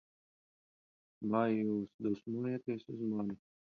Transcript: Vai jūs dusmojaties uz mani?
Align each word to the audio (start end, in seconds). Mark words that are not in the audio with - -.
Vai 1.35 1.43
jūs 1.57 1.93
dusmojaties 2.07 2.89
uz 2.95 3.05
mani? 3.13 3.39